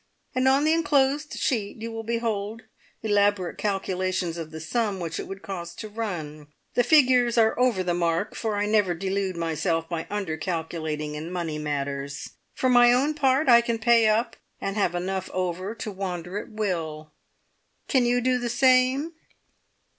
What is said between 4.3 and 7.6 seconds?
of the sum which it would cost to run. The figures are